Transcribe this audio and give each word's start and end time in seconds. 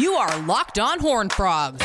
You 0.00 0.14
are 0.14 0.40
Locked 0.44 0.78
On 0.78 0.98
Horn 0.98 1.28
Frogs, 1.28 1.84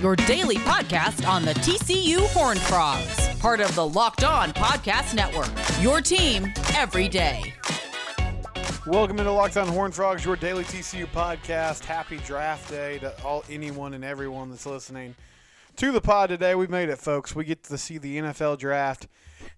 your 0.00 0.14
daily 0.14 0.54
podcast 0.54 1.28
on 1.28 1.44
the 1.44 1.52
TCU 1.54 2.28
Horn 2.28 2.56
Frogs, 2.58 3.36
part 3.40 3.58
of 3.58 3.74
the 3.74 3.84
Locked 3.84 4.22
On 4.22 4.52
Podcast 4.52 5.16
Network. 5.16 5.50
Your 5.82 6.00
team 6.00 6.52
every 6.76 7.08
day. 7.08 7.52
Welcome 8.86 9.18
into 9.18 9.32
Locked 9.32 9.56
On 9.56 9.66
Horn 9.66 9.90
Frogs, 9.90 10.24
your 10.24 10.36
daily 10.36 10.62
TCU 10.62 11.06
podcast. 11.06 11.84
Happy 11.84 12.18
draft 12.18 12.70
day 12.70 13.00
to 13.00 13.20
all 13.24 13.44
anyone 13.50 13.92
and 13.94 14.04
everyone 14.04 14.50
that's 14.50 14.64
listening 14.64 15.16
to 15.74 15.90
the 15.90 16.00
pod 16.00 16.28
today. 16.28 16.54
We've 16.54 16.70
made 16.70 16.88
it, 16.88 16.98
folks. 16.98 17.34
We 17.34 17.46
get 17.46 17.64
to 17.64 17.76
see 17.76 17.98
the 17.98 18.16
NFL 18.16 18.60
draft 18.60 19.08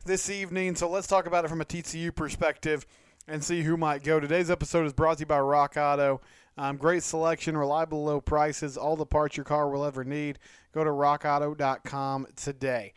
this 0.06 0.30
evening, 0.30 0.76
so 0.76 0.88
let's 0.88 1.06
talk 1.06 1.26
about 1.26 1.44
it 1.44 1.48
from 1.48 1.60
a 1.60 1.66
TCU 1.66 2.14
perspective 2.14 2.86
and 3.28 3.44
see 3.44 3.64
who 3.64 3.76
might 3.76 4.02
go. 4.02 4.18
Today's 4.18 4.50
episode 4.50 4.86
is 4.86 4.94
brought 4.94 5.18
to 5.18 5.22
you 5.24 5.26
by 5.26 5.40
Rock 5.40 5.76
Auto. 5.76 6.22
Um, 6.58 6.76
great 6.76 7.02
selection, 7.02 7.56
reliable 7.56 8.04
low 8.04 8.20
prices, 8.20 8.76
all 8.76 8.96
the 8.96 9.06
parts 9.06 9.36
your 9.36 9.44
car 9.44 9.70
will 9.70 9.84
ever 9.84 10.04
need. 10.04 10.38
Go 10.72 10.84
to 10.84 10.90
rockauto.com 10.90 12.26
today. 12.36 12.92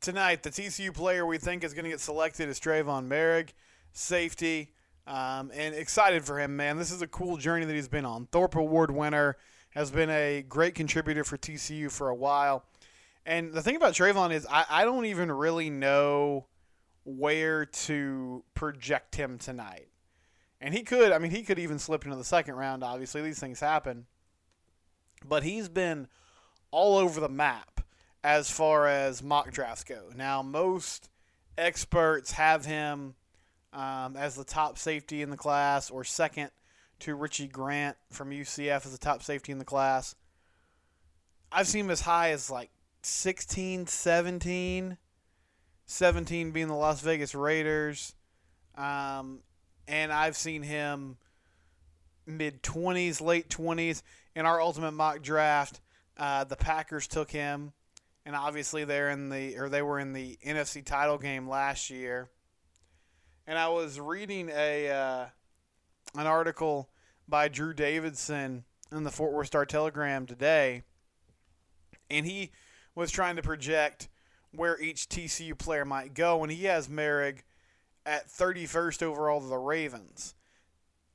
Tonight, 0.00 0.42
the 0.42 0.50
TCU 0.50 0.94
player 0.94 1.26
we 1.26 1.38
think 1.38 1.64
is 1.64 1.74
going 1.74 1.84
to 1.84 1.90
get 1.90 2.00
selected 2.00 2.48
is 2.48 2.60
Tre'von 2.60 3.08
Moehrig, 3.08 3.50
safety, 3.92 4.72
um, 5.06 5.50
and 5.52 5.74
excited 5.74 6.24
for 6.24 6.38
him, 6.38 6.56
man. 6.56 6.76
This 6.76 6.92
is 6.92 7.02
a 7.02 7.08
cool 7.08 7.36
journey 7.36 7.64
that 7.64 7.74
he's 7.74 7.88
been 7.88 8.04
on. 8.04 8.26
Thorpe 8.26 8.54
Award 8.54 8.90
winner, 8.92 9.36
has 9.70 9.90
been 9.90 10.10
a 10.10 10.44
great 10.48 10.74
contributor 10.74 11.24
for 11.24 11.36
TCU 11.36 11.90
for 11.90 12.08
a 12.08 12.14
while. 12.14 12.64
And 13.26 13.52
the 13.52 13.62
thing 13.62 13.76
about 13.76 13.94
Tre'von 13.94 14.32
is 14.32 14.46
I, 14.50 14.64
I 14.68 14.84
don't 14.84 15.04
even 15.06 15.30
really 15.30 15.70
know 15.70 16.46
where 17.04 17.66
to 17.66 18.44
project 18.54 19.14
him 19.14 19.38
tonight. 19.38 19.88
And 20.60 20.74
he 20.74 20.82
could, 20.82 21.12
I 21.12 21.18
mean, 21.18 21.30
he 21.30 21.42
could 21.42 21.58
even 21.58 21.78
slip 21.78 22.04
into 22.04 22.16
the 22.16 22.24
second 22.24 22.54
round, 22.54 22.82
obviously. 22.82 23.22
These 23.22 23.38
things 23.38 23.60
happen. 23.60 24.06
But 25.24 25.42
he's 25.42 25.68
been 25.68 26.08
all 26.70 26.98
over 26.98 27.20
the 27.20 27.28
map 27.28 27.80
as 28.24 28.50
far 28.50 28.86
as 28.86 29.22
mock 29.22 29.52
drafts 29.52 29.84
go. 29.84 30.10
Now, 30.16 30.42
most 30.42 31.08
experts 31.56 32.32
have 32.32 32.64
him 32.64 33.14
um, 33.72 34.16
as 34.16 34.34
the 34.34 34.44
top 34.44 34.78
safety 34.78 35.22
in 35.22 35.30
the 35.30 35.36
class 35.36 35.90
or 35.90 36.04
second 36.04 36.50
to 37.00 37.14
Richie 37.14 37.46
Grant 37.46 37.96
from 38.10 38.30
UCF 38.30 38.84
as 38.84 38.92
the 38.92 38.98
top 38.98 39.22
safety 39.22 39.52
in 39.52 39.58
the 39.58 39.64
class. 39.64 40.14
I've 41.52 41.68
seen 41.68 41.84
him 41.84 41.90
as 41.90 42.00
high 42.00 42.30
as 42.30 42.50
like 42.50 42.70
16, 43.02 43.86
17. 43.86 44.98
17 45.86 46.50
being 46.50 46.68
the 46.68 46.74
Las 46.74 47.00
Vegas 47.00 47.34
Raiders. 47.34 48.14
Um, 48.76 49.40
and 49.88 50.12
I've 50.12 50.36
seen 50.36 50.62
him 50.62 51.16
mid 52.26 52.62
20s, 52.62 53.20
late 53.20 53.48
20s. 53.48 54.02
In 54.36 54.46
our 54.46 54.60
ultimate 54.60 54.92
mock 54.92 55.22
draft, 55.22 55.80
uh, 56.16 56.44
the 56.44 56.54
Packers 56.54 57.08
took 57.08 57.30
him, 57.30 57.72
and 58.24 58.36
obviously 58.36 58.84
they're 58.84 59.10
in 59.10 59.30
the 59.30 59.56
or 59.58 59.68
they 59.68 59.82
were 59.82 59.98
in 59.98 60.12
the 60.12 60.38
NFC 60.46 60.84
title 60.84 61.18
game 61.18 61.48
last 61.48 61.90
year. 61.90 62.28
And 63.46 63.58
I 63.58 63.68
was 63.68 63.98
reading 63.98 64.50
a 64.54 64.90
uh, 64.90 65.26
an 66.14 66.26
article 66.26 66.90
by 67.26 67.48
Drew 67.48 67.72
Davison 67.72 68.64
in 68.92 69.02
the 69.02 69.10
Fort 69.10 69.32
Worth 69.32 69.48
Star 69.48 69.66
Telegram 69.66 70.26
today, 70.26 70.82
and 72.08 72.26
he 72.26 72.52
was 72.94 73.10
trying 73.10 73.36
to 73.36 73.42
project 73.42 74.08
where 74.52 74.80
each 74.80 75.08
TCU 75.08 75.58
player 75.58 75.84
might 75.84 76.14
go, 76.14 76.42
and 76.42 76.52
he 76.52 76.64
has 76.64 76.88
Moehrig 76.88 77.40
at 78.08 78.28
31st 78.28 79.02
overall 79.02 79.40
to 79.40 79.46
the 79.46 79.58
Ravens. 79.58 80.34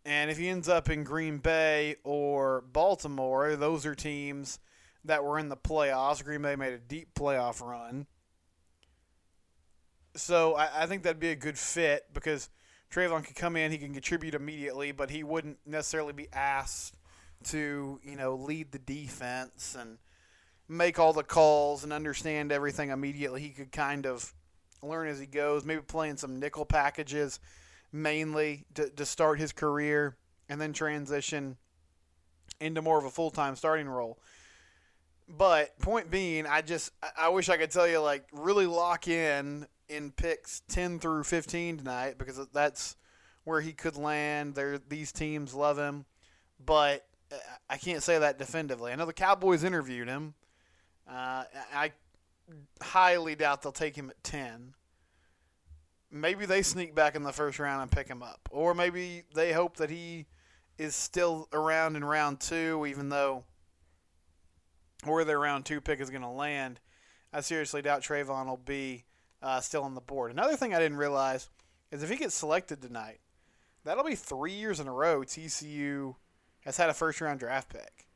And 0.05 0.29
if 0.29 0.37
he 0.37 0.47
ends 0.47 0.69
up 0.69 0.89
in 0.89 1.03
Green 1.03 1.39
Bay 1.39 1.95
or 2.03 2.63
Baltimore, 2.71 3.55
those 3.55 3.85
are 3.85 3.95
teams 3.95 4.59
that 5.05 5.23
were 5.23 5.39
in 5.39 5.49
the 5.49 5.57
playoffs. 5.57 6.23
Green 6.23 6.43
Bay 6.43 6.55
made 6.55 6.73
a 6.73 6.77
deep 6.77 7.15
playoff 7.15 7.65
run. 7.65 8.05
So 10.15 10.55
I, 10.55 10.83
I 10.83 10.85
think 10.85 11.01
that'd 11.03 11.19
be 11.19 11.31
a 11.31 11.35
good 11.35 11.57
fit 11.57 12.05
because 12.13 12.49
Tre'von 12.91 13.25
could 13.25 13.35
come 13.35 13.55
in, 13.55 13.71
he 13.71 13.79
can 13.79 13.93
contribute 13.93 14.35
immediately, 14.35 14.91
but 14.91 15.09
he 15.09 15.23
wouldn't 15.23 15.57
necessarily 15.65 16.13
be 16.13 16.27
asked 16.31 16.95
to, 17.45 17.99
you 18.03 18.15
know, 18.15 18.35
lead 18.35 18.71
the 18.71 18.79
defense 18.79 19.75
and 19.77 19.97
make 20.69 20.99
all 20.99 21.11
the 21.11 21.23
calls 21.23 21.83
and 21.83 21.91
understand 21.91 22.51
everything 22.51 22.91
immediately. 22.91 23.41
He 23.41 23.49
could 23.49 23.71
kind 23.71 24.05
of 24.05 24.33
learn 24.83 25.07
as 25.07 25.19
he 25.19 25.25
goes, 25.25 25.65
maybe 25.65 25.81
playing 25.81 26.17
some 26.17 26.39
nickel 26.39 26.65
packages 26.65 27.39
mainly 27.91 28.65
to, 28.73 28.89
to 28.89 29.05
start 29.05 29.39
his 29.39 29.51
career 29.51 30.17
and 30.49 30.59
then 30.59 30.73
transition 30.73 31.57
into 32.59 32.81
more 32.81 32.97
of 32.97 33.05
a 33.05 33.09
full 33.09 33.31
time 33.31 33.55
starting 33.55 33.87
role. 33.87 34.19
But 35.29 35.77
point 35.79 36.11
being, 36.11 36.45
I 36.45 36.61
just 36.61 36.91
I 37.17 37.29
wish 37.29 37.49
I 37.49 37.57
could 37.57 37.71
tell 37.71 37.87
you 37.87 37.99
like 37.99 38.25
really 38.33 38.65
lock 38.65 39.07
in 39.07 39.67
in 39.87 40.11
picks 40.11 40.61
ten 40.67 40.99
through 40.99 41.23
fifteen 41.23 41.77
tonight 41.77 42.17
because 42.17 42.39
that's 42.51 42.97
where 43.45 43.61
he 43.61 43.73
could 43.73 43.95
land. 43.95 44.55
There, 44.55 44.77
these 44.77 45.11
teams 45.11 45.53
love 45.53 45.77
him, 45.77 46.05
but 46.63 47.05
I 47.69 47.77
can't 47.77 48.03
say 48.03 48.19
that 48.19 48.37
definitively. 48.37 48.91
I 48.91 48.95
know 48.95 49.05
the 49.05 49.13
Cowboys 49.13 49.63
interviewed 49.63 50.07
him. 50.07 50.33
Uh, 51.07 51.43
I 51.73 51.91
highly 52.81 53.35
doubt 53.35 53.61
they'll 53.61 53.71
take 53.71 53.95
him 53.95 54.09
at 54.09 54.23
ten. 54.23 54.73
Maybe 56.11 56.45
they 56.45 56.61
sneak 56.61 56.93
back 56.93 57.15
in 57.15 57.23
the 57.23 57.31
first 57.31 57.57
round 57.57 57.81
and 57.81 57.91
pick 57.91 58.07
him 58.07 58.21
up, 58.21 58.47
or 58.51 58.73
maybe 58.73 59.23
they 59.33 59.51
hope 59.51 59.77
that 59.77 59.89
he 59.89 60.27
is 60.77 60.95
still 60.95 61.47
around 61.53 61.95
in 61.95 62.03
round 62.03 62.39
two, 62.39 62.85
even 62.87 63.09
though 63.09 63.43
where 65.03 65.25
their 65.25 65.39
round 65.39 65.65
two 65.65 65.81
pick 65.81 65.99
is 65.99 66.09
going 66.09 66.21
to 66.21 66.29
land. 66.29 66.79
I 67.31 67.41
seriously 67.41 67.81
doubt 67.81 68.01
Tre'von 68.01 68.45
will 68.47 68.57
be 68.57 69.05
uh, 69.41 69.59
still 69.59 69.83
on 69.83 69.95
the 69.95 70.01
board. 70.01 70.31
Another 70.31 70.55
thing 70.55 70.73
I 70.73 70.79
didn't 70.79 70.97
realize 70.97 71.49
is 71.91 72.03
if 72.03 72.09
he 72.09 72.15
gets 72.15 72.35
selected 72.35 72.81
tonight, 72.81 73.19
that'll 73.83 74.03
be 74.03 74.15
three 74.15 74.53
years 74.53 74.79
in 74.79 74.87
a 74.87 74.93
row 74.93 75.21
TCU 75.21 76.15
has 76.61 76.77
had 76.77 76.89
a 76.89 76.93
first 76.93 77.19
round 77.21 77.39
draft 77.39 77.69
pick. 77.69 78.07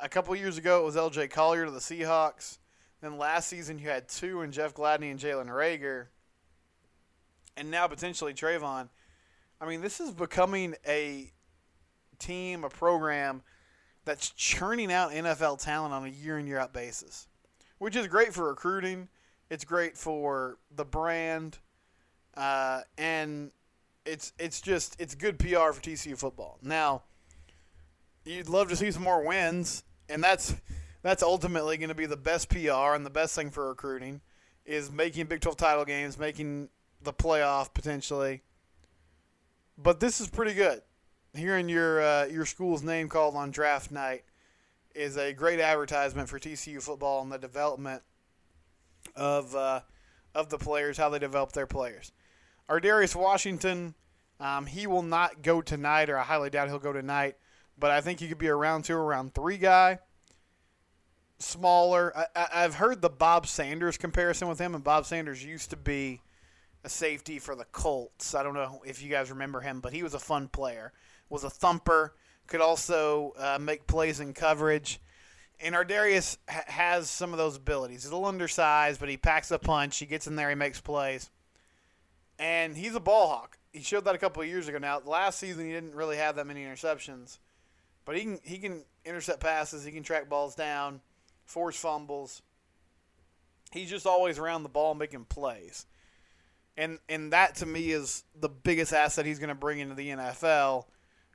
A 0.00 0.08
couple 0.08 0.34
years 0.34 0.58
ago, 0.58 0.80
it 0.80 0.84
was 0.84 0.96
LJ 0.96 1.30
Collier 1.30 1.66
to 1.66 1.70
the 1.70 1.78
Seahawks. 1.78 2.58
Then 3.04 3.18
last 3.18 3.50
season, 3.50 3.78
you 3.78 3.90
had 3.90 4.08
two 4.08 4.40
in 4.40 4.50
Jeff 4.50 4.72
Gladney 4.72 5.10
and 5.10 5.20
Jalen 5.20 5.48
Reagor, 5.48 6.06
And 7.54 7.70
now 7.70 7.86
potentially 7.86 8.32
Tre'von. 8.32 8.88
I 9.60 9.66
mean, 9.66 9.82
this 9.82 10.00
is 10.00 10.10
becoming 10.10 10.74
a 10.88 11.30
team, 12.18 12.64
a 12.64 12.70
program 12.70 13.42
that's 14.06 14.30
churning 14.30 14.90
out 14.90 15.10
NFL 15.10 15.62
talent 15.62 15.92
on 15.92 16.06
a 16.06 16.08
year 16.08 16.38
in, 16.38 16.46
year 16.46 16.58
out 16.58 16.72
basis, 16.72 17.28
which 17.76 17.94
is 17.94 18.06
great 18.06 18.32
for 18.32 18.48
recruiting. 18.48 19.08
It's 19.50 19.66
great 19.66 19.98
for 19.98 20.56
the 20.74 20.86
brand. 20.86 21.58
Uh, 22.34 22.80
and 22.96 23.50
it's 24.06 24.32
it's 24.38 24.62
just 24.62 24.96
it's 24.98 25.14
good 25.14 25.38
PR 25.38 25.72
for 25.72 25.82
TCU 25.82 26.16
football. 26.16 26.58
Now, 26.62 27.02
you'd 28.24 28.48
love 28.48 28.70
to 28.70 28.76
see 28.76 28.90
some 28.90 29.02
more 29.02 29.26
wins, 29.26 29.84
and 30.08 30.24
that's 30.24 30.54
that's 31.04 31.22
ultimately 31.22 31.76
going 31.76 31.90
to 31.90 31.94
be 31.94 32.06
the 32.06 32.16
best 32.16 32.48
PR 32.48 32.94
and 32.94 33.04
the 33.04 33.10
best 33.10 33.34
thing 33.34 33.50
for 33.50 33.68
recruiting 33.68 34.22
is 34.64 34.90
making 34.90 35.26
Big 35.26 35.42
12 35.42 35.54
title 35.58 35.84
games, 35.84 36.18
making 36.18 36.70
the 37.02 37.12
playoff 37.12 37.74
potentially. 37.74 38.40
But 39.76 40.00
this 40.00 40.18
is 40.18 40.28
pretty 40.28 40.54
good. 40.54 40.80
Hearing 41.34 41.68
your 41.68 42.00
uh, 42.02 42.24
your 42.26 42.46
school's 42.46 42.82
name 42.82 43.10
called 43.10 43.36
on 43.36 43.50
draft 43.50 43.90
night 43.90 44.24
is 44.94 45.18
a 45.18 45.34
great 45.34 45.60
advertisement 45.60 46.28
for 46.28 46.38
TCU 46.38 46.80
football 46.80 47.20
and 47.20 47.30
the 47.30 47.38
development 47.38 48.02
of 49.14 49.54
uh, 49.54 49.80
of 50.34 50.48
the 50.48 50.58
players, 50.58 50.96
how 50.96 51.10
they 51.10 51.18
develop 51.18 51.52
their 51.52 51.66
players. 51.66 52.12
Ar'Darius 52.70 53.14
Washington, 53.14 53.94
um, 54.40 54.64
he 54.64 54.86
will 54.86 55.02
not 55.02 55.42
go 55.42 55.60
tonight, 55.60 56.08
or 56.08 56.16
I 56.16 56.22
highly 56.22 56.48
doubt 56.48 56.68
he'll 56.68 56.78
go 56.78 56.94
tonight. 56.94 57.36
But 57.78 57.90
I 57.90 58.00
think 58.00 58.20
he 58.20 58.28
could 58.28 58.38
be 58.38 58.46
a 58.46 58.54
round 58.54 58.84
two 58.84 58.94
or 58.94 59.04
round 59.04 59.34
three 59.34 59.58
guy. 59.58 59.98
Smaller. 61.38 62.12
I, 62.36 62.62
have 62.62 62.76
heard 62.76 63.02
the 63.02 63.10
Bob 63.10 63.46
Sanders 63.46 63.96
comparison 63.96 64.48
with 64.48 64.58
him, 64.58 64.74
and 64.74 64.84
Bob 64.84 65.06
Sanders 65.06 65.44
used 65.44 65.70
to 65.70 65.76
be 65.76 66.20
a 66.84 66.88
safety 66.88 67.38
for 67.38 67.54
the 67.54 67.64
Colts. 67.66 68.34
I 68.34 68.42
don't 68.42 68.54
know 68.54 68.82
if 68.86 69.02
you 69.02 69.10
guys 69.10 69.30
remember 69.30 69.60
him, 69.60 69.80
but 69.80 69.92
he 69.92 70.02
was 70.02 70.14
a 70.14 70.18
fun 70.18 70.48
player. 70.48 70.92
Was 71.28 71.44
a 71.44 71.50
thumper. 71.50 72.14
Could 72.46 72.60
also 72.60 73.32
uh, 73.38 73.58
make 73.60 73.86
plays 73.86 74.20
in 74.20 74.34
coverage. 74.34 75.00
And 75.60 75.74
Ar'Darius 75.74 76.36
ha- 76.48 76.64
has 76.66 77.08
some 77.08 77.32
of 77.32 77.38
those 77.38 77.56
abilities. 77.56 78.02
He's 78.02 78.10
a 78.10 78.14
little 78.14 78.28
undersized, 78.28 79.00
but 79.00 79.08
he 79.08 79.16
packs 79.16 79.50
a 79.50 79.58
punch. 79.58 79.98
He 79.98 80.06
gets 80.06 80.26
in 80.26 80.36
there. 80.36 80.50
He 80.50 80.54
makes 80.54 80.80
plays 80.80 81.30
and 82.38 82.76
he's 82.76 82.94
a 82.94 83.00
ball 83.00 83.28
hawk. 83.28 83.58
He 83.72 83.82
showed 83.82 84.04
that 84.04 84.14
a 84.14 84.18
couple 84.18 84.42
of 84.42 84.48
years 84.48 84.68
ago. 84.68 84.78
Now, 84.78 85.00
last 85.04 85.38
season 85.38 85.66
he 85.66 85.72
didn't 85.72 85.94
really 85.94 86.16
have 86.16 86.36
that 86.36 86.46
many 86.46 86.64
interceptions, 86.64 87.38
but 88.04 88.16
he 88.16 88.22
can 88.22 88.40
he 88.42 88.58
can 88.58 88.84
intercept 89.04 89.40
passes. 89.40 89.84
He 89.84 89.92
can 89.92 90.02
track 90.02 90.28
balls 90.28 90.54
down, 90.54 91.00
force 91.44 91.76
fumbles. 91.76 92.42
He's 93.72 93.90
just 93.90 94.06
always 94.06 94.38
around 94.38 94.62
the 94.62 94.68
ball 94.68 94.94
making 94.94 95.24
plays, 95.24 95.86
and 96.76 96.98
and 97.08 97.32
that 97.32 97.56
to 97.56 97.66
me 97.66 97.90
is 97.90 98.24
the 98.38 98.48
biggest 98.48 98.92
asset 98.92 99.26
he's 99.26 99.38
going 99.38 99.48
to 99.48 99.54
bring 99.54 99.80
into 99.80 99.94
the 99.94 100.10
NFL 100.10 100.84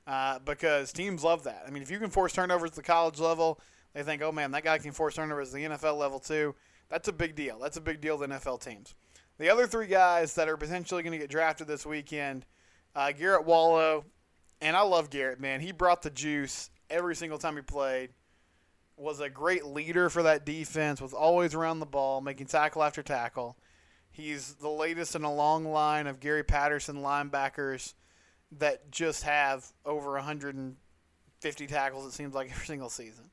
uh, 0.06 0.38
because 0.40 0.92
teams 0.92 1.22
love 1.22 1.44
that. 1.44 1.64
I 1.66 1.70
mean, 1.70 1.82
if 1.82 1.90
you 1.90 1.98
can 1.98 2.10
force 2.10 2.32
turnovers 2.32 2.70
at 2.70 2.76
the 2.76 2.82
college 2.82 3.20
level, 3.20 3.60
they 3.92 4.02
think, 4.02 4.22
oh 4.22 4.32
man, 4.32 4.52
that 4.52 4.64
guy 4.64 4.78
can 4.78 4.92
force 4.92 5.14
turnovers 5.14 5.48
at 5.48 5.54
the 5.54 5.64
NFL 5.64 5.98
level 5.98 6.18
too. 6.18 6.54
That's 6.88 7.08
a 7.08 7.12
big 7.12 7.36
deal. 7.36 7.58
That's 7.58 7.76
a 7.76 7.80
big 7.80 8.00
deal 8.00 8.18
to 8.18 8.26
NFL 8.26 8.62
teams. 8.62 8.94
The 9.38 9.48
other 9.48 9.66
three 9.66 9.86
guys 9.86 10.34
that 10.34 10.48
are 10.48 10.56
potentially 10.56 11.02
going 11.02 11.12
to 11.12 11.18
get 11.18 11.30
drafted 11.30 11.66
this 11.66 11.86
weekend, 11.86 12.44
uh, 12.94 13.12
Garrett 13.12 13.46
Wallow, 13.46 14.04
and 14.60 14.76
I 14.76 14.82
love 14.82 15.08
Garrett, 15.08 15.40
man. 15.40 15.60
He 15.60 15.72
brought 15.72 16.02
the 16.02 16.10
juice 16.10 16.70
every 16.90 17.16
single 17.16 17.38
time 17.38 17.56
he 17.56 17.62
played. 17.62 18.10
Was 19.00 19.20
a 19.20 19.30
great 19.30 19.64
leader 19.64 20.10
for 20.10 20.22
that 20.24 20.44
defense. 20.44 21.00
Was 21.00 21.14
always 21.14 21.54
around 21.54 21.80
the 21.80 21.86
ball, 21.86 22.20
making 22.20 22.46
tackle 22.46 22.82
after 22.82 23.02
tackle. 23.02 23.56
He's 24.10 24.54
the 24.54 24.68
latest 24.68 25.14
in 25.14 25.24
a 25.24 25.32
long 25.32 25.64
line 25.64 26.06
of 26.06 26.20
Gary 26.20 26.44
Patterson 26.44 26.96
linebackers 26.96 27.94
that 28.58 28.90
just 28.90 29.22
have 29.22 29.64
over 29.86 30.12
150 30.12 31.66
tackles. 31.66 32.06
It 32.06 32.12
seems 32.12 32.34
like 32.34 32.50
every 32.52 32.66
single 32.66 32.90
season. 32.90 33.30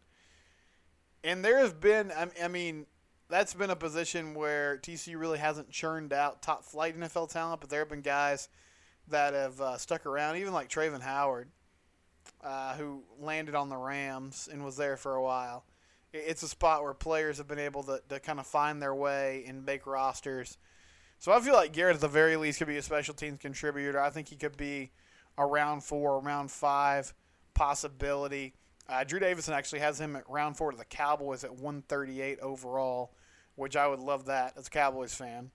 And 1.24 1.44
there 1.44 1.58
have 1.58 1.82
been, 1.82 2.14
I 2.42 2.48
mean, 2.48 2.86
that's 3.30 3.54
been 3.54 3.70
a 3.70 3.76
position 3.76 4.34
where 4.34 4.78
TCU 4.78 5.20
really 5.20 5.40
hasn't 5.40 5.70
churned 5.70 6.14
out 6.14 6.42
top 6.42 6.64
flight 6.64 6.98
NFL 6.98 7.30
talent, 7.30 7.60
but 7.60 7.70
there 7.70 7.80
have 7.80 7.90
been 7.90 8.02
guys 8.02 8.48
that 9.10 9.34
have 9.34 9.60
uh, 9.60 9.78
stuck 9.78 10.06
around, 10.06 10.38
even 10.38 10.54
like 10.54 10.70
Travin 10.70 11.02
Howard, 11.02 11.50
uh, 12.44 12.76
who 12.76 13.04
landed 13.20 13.56
on 13.56 13.70
the 13.70 13.78
Rams 13.78 14.48
and 14.52 14.64
was 14.64 14.78
there 14.78 14.98
for 14.98 15.16
a 15.16 15.22
while. 15.22 15.66
It's 16.14 16.44
a 16.44 16.48
spot 16.48 16.84
where 16.84 16.94
players 16.94 17.38
have 17.38 17.48
been 17.48 17.60
able 17.60 17.84
to, 17.84 18.02
to 18.10 18.20
kind 18.20 18.40
of 18.40 18.48
find 18.48 18.82
their 18.82 18.96
way 18.96 19.44
and 19.48 19.66
make 19.66 19.86
rosters. 19.86 20.58
So 21.20 21.32
I 21.32 21.40
feel 21.40 21.54
like 21.54 21.74
Garrett, 21.74 21.96
at 21.96 22.02
the 22.02 22.08
very 22.08 22.38
least, 22.38 22.60
could 22.60 22.68
be 22.68 22.78
a 22.78 22.82
special 22.82 23.14
teams 23.14 23.40
contributor. 23.40 24.00
I 24.00 24.10
think 24.10 24.30
he 24.30 24.36
could 24.36 24.56
be 24.56 24.92
a 25.38 25.46
round 25.46 25.84
four, 25.84 26.20
round 26.20 26.52
five 26.52 27.14
possibility. 27.54 28.54
Uh, 28.88 29.04
Drew 29.04 29.20
Davison 29.20 29.54
actually 29.54 29.80
has 29.80 30.00
him 30.00 30.16
at 30.16 30.30
round 30.30 30.58
four 30.58 30.72
to 30.72 30.78
the 30.78 30.86
Cowboys 30.86 31.44
at 31.44 31.52
138 31.52 32.40
overall, 32.40 33.14
which 33.56 33.76
I 33.76 33.88
would 33.88 34.00
love 34.00 34.26
that 34.26 34.54
as 34.58 34.68
a 34.68 34.72
Cowboys 34.72 35.14
fan. 35.14 35.52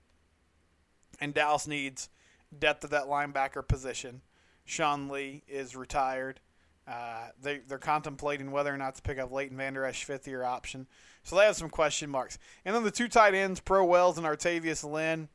And 1.21 1.33
Dallas 1.33 1.67
needs 1.67 2.09
depth 2.57 2.85
at 2.85 2.91
that 2.91 3.07
linebacker 3.07 3.67
position. 3.67 4.23
Sean 4.65 5.09
Lee 5.09 5.43
is 5.49 5.75
retired. 5.75 6.41
Uh, 6.87 7.29
they, 7.40 7.61
they're 7.69 7.79
contemplating 7.79 8.50
whether 8.50 8.73
or 8.73 8.76
not 8.76 8.96
to 8.96 9.02
pick 9.02 9.19
up 9.19 9.31
Leighton 9.31 9.56
Vander 9.56 9.84
Esch 9.84 10.05
fifth 10.05 10.26
year 10.26 10.43
option. 10.43 10.87
So 11.23 11.37
they 11.37 11.44
have 11.44 11.56
some 11.56 11.70
question 11.70 12.11
marks. 12.11 12.38
And 12.64 12.75
then 12.75 12.82
the 12.82 12.90
two 12.90 13.08
tight 13.08 13.34
ends, 13.34 13.61
Pro 13.61 13.84
Wells 13.84 14.19
and 14.19 14.26
Artayvious 14.26 14.82
Lynn. 14.82 15.29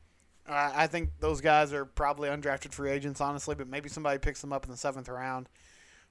Uh, 0.48 0.72
I 0.76 0.88
think 0.88 1.10
those 1.20 1.42
guys 1.42 1.74
are 1.74 1.86
probably 1.86 2.30
undrafted 2.30 2.74
free 2.74 2.92
agents, 2.92 3.22
honestly, 3.22 3.56
but 3.56 3.68
maybe 3.68 3.90
somebody 3.90 4.18
picks 4.18 4.42
them 4.42 4.54
up 4.54 4.66
in 4.66 4.72
the 4.72 4.78
seventh 4.78 5.10
round. 5.10 5.50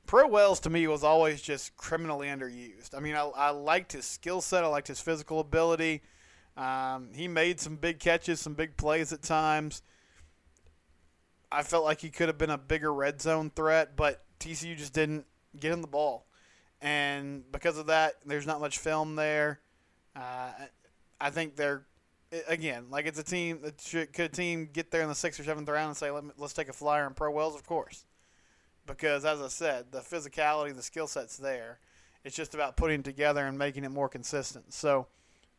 Pro 0.06 0.26
Wells 0.26 0.60
to 0.60 0.70
me 0.70 0.86
was 0.86 1.02
always 1.02 1.42
just 1.42 1.76
criminally 1.76 2.28
underused. 2.28 2.94
I 2.94 3.00
mean, 3.00 3.14
I, 3.14 3.24
I 3.34 3.50
liked 3.50 3.92
his 3.92 4.04
skill 4.04 4.40
set, 4.40 4.62
I 4.62 4.68
liked 4.68 4.88
his 4.88 5.00
physical 5.00 5.40
ability. 5.40 6.02
Um, 6.56 7.10
he 7.14 7.28
made 7.28 7.60
some 7.60 7.76
big 7.76 7.98
catches, 7.98 8.40
some 8.40 8.54
big 8.54 8.76
plays 8.76 9.12
at 9.12 9.22
times. 9.22 9.82
I 11.50 11.62
felt 11.62 11.84
like 11.84 12.00
he 12.00 12.10
could 12.10 12.28
have 12.28 12.38
been 12.38 12.50
a 12.50 12.58
bigger 12.58 12.92
red 12.92 13.20
zone 13.20 13.50
threat, 13.54 13.96
but 13.96 14.24
TCU 14.40 14.76
just 14.76 14.92
didn't 14.92 15.26
get 15.58 15.72
him 15.72 15.80
the 15.80 15.88
ball. 15.88 16.26
And 16.80 17.50
because 17.52 17.78
of 17.78 17.86
that, 17.86 18.14
there's 18.24 18.46
not 18.46 18.60
much 18.60 18.78
film 18.78 19.16
there. 19.16 19.60
Uh, 20.14 20.50
I 21.20 21.30
think 21.30 21.56
they're 21.56 21.84
again 22.48 22.86
like 22.90 23.06
it's 23.06 23.20
a 23.20 23.22
team 23.22 23.60
that 23.62 23.80
should, 23.80 24.12
could 24.12 24.24
a 24.24 24.28
team 24.28 24.68
get 24.72 24.90
there 24.90 25.00
in 25.00 25.08
the 25.08 25.14
sixth 25.14 25.38
or 25.38 25.44
seventh 25.44 25.68
round 25.68 25.88
and 25.88 25.96
say 25.96 26.10
Let 26.10 26.24
us 26.40 26.52
take 26.52 26.68
a 26.68 26.72
flyer 26.72 27.06
on 27.06 27.14
Pro 27.14 27.30
Wells, 27.30 27.54
of 27.54 27.64
course 27.64 28.04
because, 28.86 29.24
as 29.24 29.40
I 29.40 29.48
said, 29.48 29.86
the 29.90 30.00
physicality, 30.00 30.74
the 30.74 30.82
skill 30.82 31.06
set's 31.06 31.36
there. 31.36 31.78
It's 32.24 32.36
just 32.36 32.54
about 32.54 32.76
putting 32.76 33.00
it 33.00 33.04
together 33.04 33.46
and 33.46 33.58
making 33.58 33.84
it 33.84 33.90
more 33.90 34.08
consistent. 34.08 34.72
So, 34.72 35.06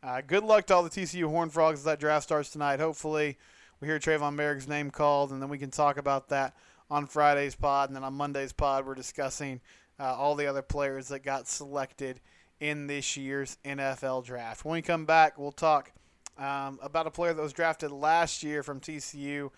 uh, 0.04 0.22
good 0.26 0.44
luck 0.44 0.68
to 0.68 0.76
all 0.76 0.84
the 0.84 0.90
TCU 0.90 1.28
Horn 1.30 1.50
Frogs 1.50 1.80
as 1.80 1.86
that 1.86 2.00
draft 2.00 2.24
starts 2.24 2.50
tonight. 2.50 2.80
Hopefully, 2.80 3.38
we 3.80 3.88
hear 3.88 4.00
Tre'von 4.00 4.36
Moehrig's 4.36 4.68
name 4.68 4.92
called, 4.92 5.32
and 5.32 5.42
then 5.42 5.50
we 5.50 5.58
can 5.58 5.72
talk 5.72 5.98
about 5.98 6.30
that 6.30 6.56
on 6.90 7.06
Friday's 7.06 7.56
pod. 7.56 7.90
And 7.90 7.96
then 7.96 8.04
on 8.04 8.14
Monday's 8.14 8.54
pod, 8.54 8.86
we're 8.86 8.96
discussing 8.96 9.62
uh, 10.00 10.16
all 10.16 10.36
the 10.36 10.48
other 10.48 10.62
players 10.62 11.10
that 11.10 11.20
got 11.20 11.48
selected 11.48 12.20
in 12.60 12.88
this 12.88 13.18
year's 13.18 13.58
NFL 13.64 14.26
draft. 14.26 14.66
When 14.66 14.74
we 14.74 14.82
come 14.82 15.06
back, 15.06 15.38
we'll 15.38 15.52
talk 15.52 15.92
um, 16.38 16.80
about 16.82 17.08
a 17.08 17.12
player 17.12 17.34
that 17.34 17.42
was 17.42 17.54
drafted 17.54 17.92
last 17.92 18.44
year 18.44 18.64
from 18.64 18.80
TCU 18.80 19.52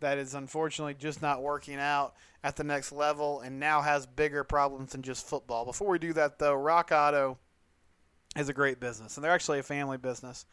that 0.00 0.18
is 0.18 0.34
unfortunately 0.34 0.94
just 0.94 1.22
not 1.22 1.42
working 1.42 1.76
out 1.76 2.14
at 2.44 2.56
the 2.56 2.64
next 2.64 2.92
level 2.92 3.40
and 3.40 3.58
now 3.58 3.80
has 3.80 4.04
bigger 4.04 4.44
problems 4.44 4.92
than 4.92 5.02
just 5.02 5.26
football. 5.26 5.64
Before 5.64 5.88
we 5.88 5.98
do 5.98 6.12
that, 6.12 6.38
though, 6.38 6.54
Rock 6.54 6.90
Auto 6.92 7.38
is 8.36 8.48
a 8.48 8.52
great 8.52 8.80
business, 8.80 9.16
and 9.16 9.24
they're 9.24 9.32
actually 9.32 9.60
a 9.60 9.62
family 9.62 9.96
business. 9.96 10.44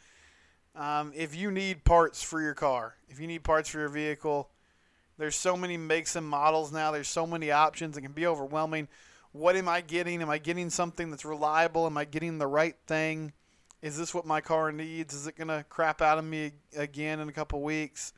Um, 0.79 1.11
if 1.15 1.35
you 1.35 1.51
need 1.51 1.83
parts 1.83 2.23
for 2.23 2.41
your 2.41 2.53
car, 2.53 2.95
if 3.09 3.19
you 3.19 3.27
need 3.27 3.43
parts 3.43 3.69
for 3.69 3.79
your 3.79 3.89
vehicle, 3.89 4.49
there's 5.17 5.35
so 5.35 5.57
many 5.57 5.75
makes 5.75 6.15
and 6.15 6.25
models 6.25 6.71
now. 6.71 6.91
There's 6.91 7.09
so 7.09 7.27
many 7.27 7.51
options. 7.51 7.97
It 7.97 8.01
can 8.01 8.13
be 8.13 8.25
overwhelming. 8.25 8.87
What 9.33 9.55
am 9.57 9.67
I 9.67 9.81
getting? 9.81 10.21
Am 10.21 10.29
I 10.29 10.37
getting 10.37 10.69
something 10.69 11.11
that's 11.11 11.25
reliable? 11.25 11.85
Am 11.85 11.97
I 11.97 12.05
getting 12.05 12.37
the 12.37 12.47
right 12.47 12.75
thing? 12.87 13.33
Is 13.81 13.97
this 13.97 14.13
what 14.13 14.25
my 14.25 14.41
car 14.41 14.71
needs? 14.71 15.13
Is 15.13 15.27
it 15.27 15.35
going 15.35 15.49
to 15.49 15.65
crap 15.69 16.01
out 16.01 16.17
of 16.17 16.23
me 16.25 16.53
again 16.75 17.19
in 17.19 17.29
a 17.29 17.33
couple 17.33 17.61
weeks? 17.61 18.13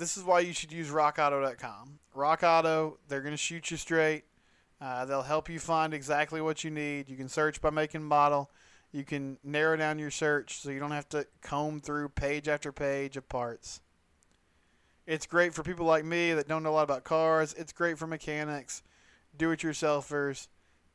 this 0.00 0.16
is 0.16 0.24
why 0.24 0.40
you 0.40 0.52
should 0.52 0.72
use 0.72 0.88
rockauto.com. 0.88 1.98
Rock 2.14 2.42
Auto, 2.42 2.98
they're 3.06 3.20
going 3.20 3.34
to 3.34 3.38
shoot 3.38 3.70
you 3.70 3.76
straight. 3.76 4.24
Uh, 4.80 5.04
they'll 5.04 5.22
help 5.22 5.48
you 5.50 5.60
find 5.60 5.92
exactly 5.92 6.40
what 6.40 6.64
you 6.64 6.70
need. 6.70 7.08
You 7.08 7.16
can 7.16 7.28
search 7.28 7.60
by 7.60 7.70
making 7.70 8.02
model. 8.02 8.50
You 8.92 9.04
can 9.04 9.38
narrow 9.44 9.76
down 9.76 9.98
your 9.98 10.10
search 10.10 10.58
so 10.58 10.70
you 10.70 10.80
don't 10.80 10.90
have 10.90 11.08
to 11.10 11.26
comb 11.42 11.80
through 11.80 12.10
page 12.10 12.48
after 12.48 12.72
page 12.72 13.16
of 13.16 13.28
parts. 13.28 13.80
It's 15.06 15.26
great 15.26 15.54
for 15.54 15.62
people 15.62 15.86
like 15.86 16.04
me 16.04 16.34
that 16.34 16.48
don't 16.48 16.62
know 16.62 16.70
a 16.70 16.72
lot 16.72 16.84
about 16.84 17.04
cars. 17.04 17.54
It's 17.54 17.72
great 17.72 17.98
for 17.98 18.06
mechanics, 18.06 18.82
do 19.36 19.50
it 19.50 19.60
yourselfers. 19.60 20.48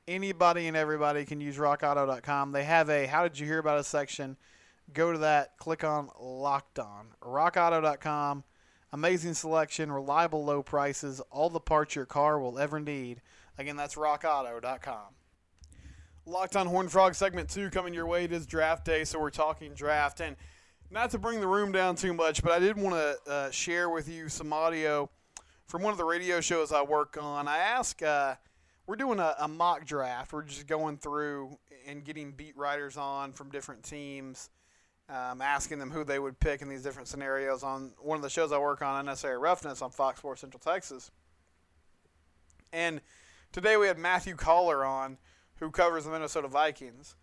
Anybody 0.07 0.67
and 0.67 0.77
everybody 0.77 1.25
can 1.25 1.41
use 1.41 1.57
rockauto.com. 1.57 2.51
They 2.51 2.63
have 2.63 2.89
a 2.89 3.07
How 3.07 3.23
Did 3.23 3.39
You 3.39 3.47
Hear 3.47 3.57
About 3.59 3.79
Us 3.79 3.87
section. 3.87 4.37
Go 4.93 5.11
to 5.11 5.17
that, 5.19 5.57
click 5.57 5.83
on 5.83 6.09
Locked 6.19 6.77
On. 6.77 7.07
RockAuto.com 7.23 8.43
Amazing 8.95 9.33
selection, 9.33 9.91
reliable 9.91 10.45
low 10.45 10.63
prices, 10.63 11.19
all 11.29 11.49
the 11.49 11.59
parts 11.59 11.95
your 11.95 12.05
car 12.05 12.39
will 12.39 12.57
ever 12.57 12.79
need. 12.79 13.21
Again, 13.57 13.75
that's 13.75 13.95
rockauto.com. 13.95 15.15
Locked 16.27 16.55
on 16.55 16.65
Horn 16.65 16.89
Frog 16.89 17.13
segment 17.13 17.51
two 17.51 17.69
coming 17.69 17.93
your 17.93 18.07
way. 18.07 18.23
It 18.23 18.31
is 18.31 18.47
draft 18.47 18.83
day, 18.83 19.03
so 19.03 19.19
we're 19.19 19.29
talking 19.29 19.75
draft. 19.75 20.21
And 20.21 20.35
not 20.89 21.11
to 21.11 21.19
bring 21.19 21.39
the 21.39 21.47
room 21.47 21.71
down 21.71 21.95
too 21.95 22.15
much, 22.15 22.41
but 22.41 22.51
I 22.51 22.57
did 22.57 22.77
want 22.77 22.95
to 22.95 23.31
uh, 23.31 23.51
share 23.51 23.91
with 23.91 24.09
you 24.09 24.27
some 24.27 24.51
audio 24.51 25.07
from 25.67 25.83
one 25.83 25.91
of 25.91 25.99
the 25.99 26.03
radio 26.03 26.41
shows 26.41 26.71
I 26.71 26.81
work 26.81 27.15
on. 27.21 27.47
I 27.47 27.59
ask, 27.59 28.01
uh, 28.01 28.33
we're 28.87 28.95
doing 28.95 29.19
a, 29.19 29.35
a 29.37 29.47
mock 29.47 29.85
draft. 29.85 30.33
We're 30.33 30.41
just 30.41 30.65
going 30.65 30.97
through 30.97 31.59
and 31.85 32.03
getting 32.03 32.31
beat 32.31 32.57
writers 32.57 32.97
on 32.97 33.31
from 33.31 33.51
different 33.51 33.83
teams 33.83 34.49
um, 35.09 35.43
asking 35.43 35.77
them 35.77 35.91
who 35.91 36.03
they 36.03 36.17
would 36.17 36.39
pick 36.39 36.63
in 36.63 36.69
these 36.69 36.81
different 36.81 37.07
scenarios 37.07 37.61
on 37.61 37.91
one 37.99 38.15
of 38.15 38.23
the 38.23 38.31
shows 38.31 38.51
I 38.51 38.57
work 38.57 38.81
on, 38.81 38.99
Unnecessary 38.99 39.37
Roughness, 39.37 39.83
on 39.83 39.91
Fox 39.91 40.17
Sports 40.17 40.41
Central 40.41 40.59
Texas. 40.59 41.11
And 42.73 42.99
today 43.51 43.77
we 43.77 43.85
had 43.85 43.99
Matthew 43.99 44.33
Coller 44.33 44.83
on, 44.83 45.19
who 45.59 45.71
covers 45.71 46.05
the 46.05 46.11
Minnesota 46.11 46.47
Vikings. 46.47 47.15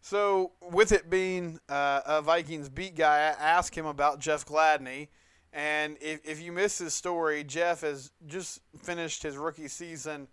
So, 0.00 0.52
with 0.70 0.92
it 0.92 1.10
being 1.10 1.58
uh, 1.68 2.00
a 2.06 2.22
Vikings 2.22 2.68
beat 2.68 2.94
guy, 2.94 3.16
I 3.16 3.42
asked 3.42 3.74
him 3.74 3.86
about 3.86 4.20
Jeff 4.20 4.46
Gladney. 4.46 5.08
And 5.52 5.96
if, 6.00 6.20
if 6.24 6.40
you 6.40 6.52
missed 6.52 6.78
his 6.78 6.94
story, 6.94 7.42
Jeff 7.42 7.80
has 7.80 8.10
just 8.26 8.60
finished 8.78 9.22
his 9.22 9.36
rookie 9.36 9.68
season 9.68 10.28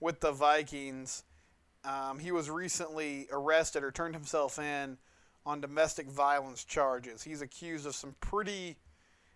with 0.00 0.20
the 0.20 0.32
Vikings. 0.32 1.24
Um, 1.84 2.18
he 2.18 2.30
was 2.30 2.50
recently 2.50 3.26
arrested 3.32 3.82
or 3.82 3.90
turned 3.90 4.14
himself 4.14 4.58
in 4.58 4.98
on 5.46 5.60
domestic 5.60 6.10
violence 6.10 6.64
charges. 6.64 7.22
He's 7.22 7.40
accused 7.40 7.86
of 7.86 7.94
some 7.94 8.14
pretty 8.20 8.76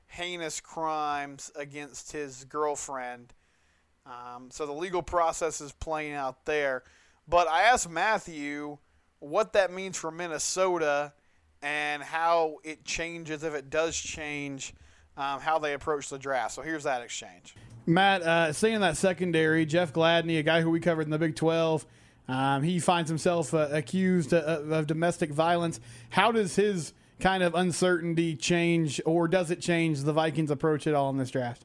heinous 0.09 0.61
crimes 0.61 1.51
against 1.55 2.13
his 2.13 2.45
girlfriend. 2.45 3.33
Um, 4.05 4.49
so 4.51 4.67
the 4.67 4.73
legal 4.73 5.03
process 5.03 5.61
is 5.61 5.73
playing 5.73 6.15
out 6.15 6.45
there. 6.45 6.83
But 7.31 7.47
I 7.47 7.63
asked 7.63 7.89
Matthew 7.89 8.79
what 9.21 9.53
that 9.53 9.73
means 9.73 9.97
for 9.97 10.11
Minnesota 10.11 11.13
and 11.63 12.03
how 12.03 12.57
it 12.65 12.85
changes, 12.85 13.45
if 13.45 13.55
it 13.55 13.71
does 13.71 13.97
change, 13.97 14.75
um, 15.17 15.39
how 15.39 15.61
they 15.61 15.75
approach 15.75 16.09
the 16.09 16.19
draft. 16.19 16.55
So 16.55 16.63
here's 16.63 16.83
that 16.85 17.03
exchange. 17.03 17.55
Matt, 17.87 18.23
uh, 18.23 18.53
seeing 18.53 18.81
that 18.81 18.97
secondary, 18.97 19.65
Jeff 19.65 19.93
Gladney, 19.93 20.41
a 20.41 20.43
guy 20.43 20.61
who 20.61 20.71
we 20.71 20.81
covered 20.81 21.03
in 21.03 21.11
the 21.11 21.19
Big 21.19 21.37
12, 21.37 21.87
um, 22.27 22.65
he 22.65 22.81
finds 22.81 23.09
himself 23.09 23.55
uh, 23.55 23.69
accused 23.71 24.35
uh, 24.35 24.63
of 24.69 24.89
domestic 24.89 25.31
violence. 25.31 25.79
How 26.11 26.33
does 26.33 26.57
his 26.57 26.93
kind 27.21 27.45
of 27.45 27.55
uncertainty 27.55 28.35
change, 28.35 29.01
or 29.05 29.29
does 29.29 29.53
it 29.53 29.61
change 29.61 30.01
the 30.01 30.13
Vikings' 30.13 30.51
approach 30.51 30.87
at 30.87 30.95
all 30.95 31.11
in 31.11 31.17
this 31.17 31.31
draft? 31.31 31.65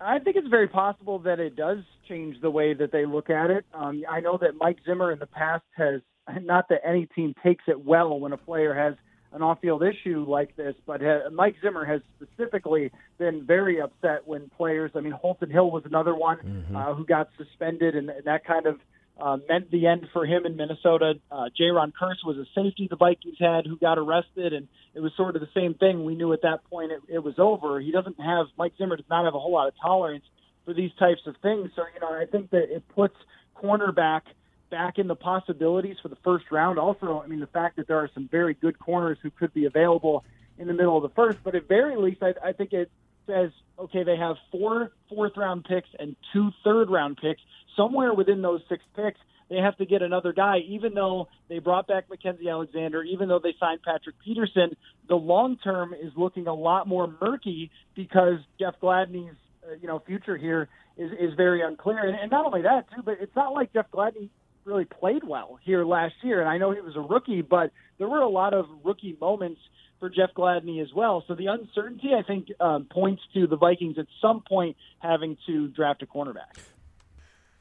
I 0.00 0.18
think 0.18 0.36
it's 0.36 0.48
very 0.48 0.68
possible 0.68 1.18
that 1.20 1.40
it 1.40 1.56
does 1.56 1.78
change 2.08 2.40
the 2.40 2.50
way 2.50 2.72
that 2.74 2.90
they 2.90 3.04
look 3.04 3.28
at 3.28 3.50
it. 3.50 3.64
Um, 3.74 4.02
I 4.08 4.20
know 4.20 4.38
that 4.40 4.52
Mike 4.58 4.78
Zimmer 4.86 5.12
in 5.12 5.18
the 5.18 5.26
past 5.26 5.64
has, 5.76 6.00
not 6.42 6.68
that 6.70 6.80
any 6.84 7.06
team 7.06 7.34
takes 7.42 7.64
it 7.68 7.84
well 7.84 8.18
when 8.18 8.32
a 8.32 8.36
player 8.36 8.74
has 8.74 8.94
an 9.32 9.42
off-field 9.42 9.82
issue 9.82 10.24
like 10.26 10.56
this, 10.56 10.74
but 10.86 11.04
uh, 11.04 11.30
Mike 11.32 11.54
Zimmer 11.62 11.84
has 11.84 12.00
specifically 12.16 12.90
been 13.18 13.44
very 13.46 13.80
upset 13.80 14.26
when 14.26 14.50
players. 14.56 14.90
I 14.96 15.00
mean, 15.00 15.12
Holton 15.12 15.50
Hill 15.50 15.70
was 15.70 15.84
another 15.84 16.16
one 16.16 16.38
mm-hmm. 16.38 16.74
uh, 16.74 16.94
who 16.94 17.04
got 17.04 17.28
suspended, 17.38 17.94
and, 17.94 18.10
and 18.10 18.24
that 18.24 18.44
kind 18.44 18.66
of 18.66 18.80
uh, 19.20 19.36
meant 19.48 19.70
the 19.70 19.86
end 19.86 20.08
for 20.12 20.24
him 20.24 20.46
in 20.46 20.56
Minnesota. 20.56 21.14
Uh, 21.30 21.48
Jayron 21.58 21.92
Kearse 21.92 22.24
was 22.24 22.36
a 22.38 22.46
safety 22.54 22.86
the 22.88 22.96
Vikings 22.96 23.36
had 23.38 23.66
who 23.66 23.76
got 23.76 23.98
arrested, 23.98 24.52
and 24.52 24.68
it 24.94 25.00
was 25.00 25.12
sort 25.16 25.36
of 25.36 25.42
the 25.42 25.48
same 25.54 25.74
thing. 25.74 26.04
We 26.04 26.14
knew 26.14 26.32
at 26.32 26.42
that 26.42 26.64
point 26.70 26.92
it, 26.92 27.00
it 27.08 27.18
was 27.18 27.34
over. 27.38 27.80
He 27.80 27.90
doesn't 27.90 28.20
have 28.20 28.46
Mike 28.56 28.72
Zimmer 28.78 28.96
does 28.96 29.08
not 29.10 29.24
have 29.24 29.34
a 29.34 29.38
whole 29.38 29.52
lot 29.52 29.68
of 29.68 29.74
tolerance 29.80 30.24
for 30.64 30.74
these 30.74 30.90
types 30.98 31.20
of 31.26 31.36
things. 31.42 31.70
So 31.76 31.82
you 31.94 32.00
know, 32.00 32.12
I 32.12 32.26
think 32.26 32.50
that 32.50 32.74
it 32.74 32.82
puts 32.88 33.16
cornerback 33.62 34.22
back 34.70 34.98
in 34.98 35.08
the 35.08 35.16
possibilities 35.16 35.96
for 36.00 36.08
the 36.08 36.18
first 36.24 36.46
round. 36.50 36.78
Also, 36.78 37.20
I 37.22 37.26
mean, 37.26 37.40
the 37.40 37.46
fact 37.46 37.76
that 37.76 37.88
there 37.88 37.98
are 37.98 38.10
some 38.14 38.28
very 38.28 38.54
good 38.54 38.78
corners 38.78 39.18
who 39.22 39.30
could 39.30 39.52
be 39.52 39.66
available 39.66 40.24
in 40.58 40.66
the 40.66 40.74
middle 40.74 40.96
of 40.96 41.02
the 41.02 41.08
first, 41.10 41.38
but 41.42 41.54
at 41.54 41.68
very 41.68 41.96
least, 41.96 42.22
I, 42.22 42.34
I 42.44 42.52
think 42.52 42.72
it 42.72 42.90
says 43.30 43.50
okay, 43.78 44.02
they 44.02 44.16
have 44.16 44.36
four 44.52 44.90
fourth 45.08 45.32
round 45.36 45.64
picks 45.64 45.88
and 45.98 46.16
two 46.32 46.50
third 46.64 46.90
round 46.90 47.18
picks 47.20 47.40
somewhere 47.76 48.12
within 48.14 48.42
those 48.42 48.60
six 48.68 48.82
picks, 48.94 49.18
they 49.48 49.56
have 49.56 49.76
to 49.78 49.86
get 49.86 50.02
another 50.02 50.32
guy, 50.32 50.58
even 50.68 50.94
though 50.94 51.28
they 51.48 51.58
brought 51.58 51.88
back 51.88 52.04
Mackensie 52.08 52.48
Alexander, 52.48 53.02
even 53.02 53.28
though 53.28 53.40
they 53.42 53.54
signed 53.58 53.80
Patrick 53.82 54.16
Peterson. 54.24 54.76
The 55.08 55.16
long 55.16 55.56
term 55.56 55.92
is 55.92 56.12
looking 56.16 56.46
a 56.46 56.54
lot 56.54 56.86
more 56.86 57.12
murky 57.20 57.70
because 57.96 58.38
Jeff 58.60 58.74
Gladney's 58.80 59.34
uh, 59.66 59.74
you 59.80 59.88
know 59.88 59.98
future 60.06 60.36
here 60.36 60.68
is 60.96 61.10
is 61.12 61.34
very 61.36 61.62
unclear. 61.62 62.06
And, 62.06 62.16
and 62.16 62.30
not 62.30 62.46
only 62.46 62.62
that 62.62 62.86
too, 62.94 63.02
but 63.04 63.16
it's 63.20 63.34
not 63.34 63.52
like 63.52 63.72
Jeff 63.72 63.86
Gladney 63.92 64.28
really 64.64 64.84
played 64.84 65.24
well 65.26 65.58
here 65.64 65.84
last 65.84 66.14
year. 66.22 66.40
And 66.40 66.48
I 66.48 66.58
know 66.58 66.70
he 66.70 66.80
was 66.80 66.94
a 66.94 67.00
rookie, 67.00 67.42
but 67.42 67.72
there 67.98 68.08
were 68.08 68.20
a 68.20 68.28
lot 68.28 68.54
of 68.54 68.66
rookie 68.84 69.16
moments 69.20 69.60
for 70.00 70.08
Jeff 70.08 70.30
Gladney 70.34 70.82
as 70.82 70.92
well. 70.94 71.22
So 71.28 71.34
the 71.34 71.46
uncertainty, 71.46 72.10
I 72.18 72.22
think, 72.22 72.48
um, 72.58 72.86
points 72.90 73.22
to 73.34 73.46
the 73.46 73.56
Vikings 73.56 73.98
at 73.98 74.06
some 74.20 74.42
point 74.48 74.76
having 74.98 75.36
to 75.46 75.68
draft 75.68 76.02
a 76.02 76.06
cornerback. 76.06 76.58